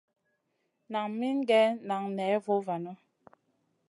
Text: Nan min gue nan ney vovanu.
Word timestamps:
Nan 0.91 1.07
min 1.19 1.37
gue 1.49 1.63
nan 1.87 2.03
ney 2.17 2.35
vovanu. 2.45 2.93